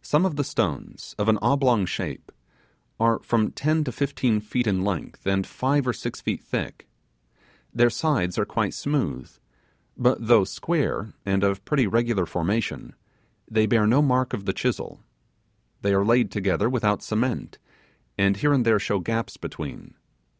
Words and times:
Some 0.00 0.24
of 0.24 0.36
the 0.36 0.44
stones, 0.44 1.16
of 1.18 1.28
an 1.28 1.38
oblong 1.42 1.86
shape, 1.86 2.30
are 3.00 3.18
from 3.24 3.50
ten 3.50 3.82
to 3.82 3.90
fifteen 3.90 4.38
feet 4.38 4.64
in 4.68 4.84
length, 4.84 5.26
and 5.26 5.44
five 5.44 5.88
or 5.88 5.92
six 5.92 6.20
feet 6.20 6.40
thick. 6.44 6.86
Their 7.74 7.90
sides 7.90 8.38
are 8.38 8.44
quite 8.44 8.74
smooth, 8.74 9.28
but 9.96 10.24
though 10.24 10.44
square, 10.44 11.14
and 11.24 11.42
of 11.42 11.64
pretty 11.64 11.88
regular 11.88 12.26
formation, 12.26 12.94
they 13.50 13.66
bear 13.66 13.88
no 13.88 14.02
mark 14.02 14.32
of 14.32 14.44
the 14.44 14.52
chisel. 14.52 15.00
They 15.82 15.92
are 15.94 16.04
laid 16.04 16.30
together 16.30 16.70
without 16.70 17.02
cement, 17.02 17.58
and 18.16 18.36
here 18.36 18.52
and 18.52 18.64
there 18.64 18.78
show 18.78 19.00
gaps 19.00 19.36
between. 19.36 19.94